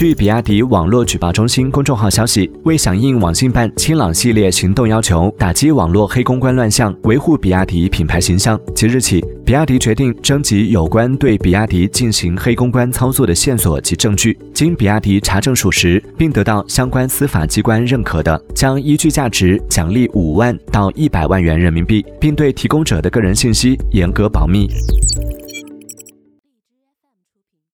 [0.00, 18.42] 据比亚迪网络举报中心公众号消息为响应网信办清朗系列行动要求打击网络黑公关乱象维护比亚迪品牌形象即日起比亚迪决定征集有关对比亚迪进行黑公关操作的线索及证据经比亚迪查证属实并得到相关司法机关认可的。
[18.54, 24.68] 将依据价值奖励五万到一百万元人民币并对提供者的个人信息严格保密。